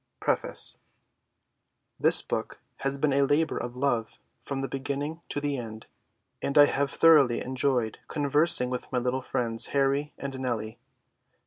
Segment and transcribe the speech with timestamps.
[0.19, 0.79] PREFACE.
[1.99, 5.85] This book has been a labor of love from the beginning to the end,
[6.41, 10.79] and I have thoroughly enjoyed conversing with my little friends Harry and Nellie.